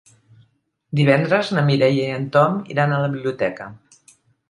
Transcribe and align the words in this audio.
Divendres 0.99 1.53
na 1.57 1.65
Mireia 1.69 2.09
i 2.09 2.17
en 2.17 2.27
Tom 2.39 2.59
iran 2.77 2.97
a 2.99 3.07
la 3.07 3.15
biblioteca. 3.15 3.73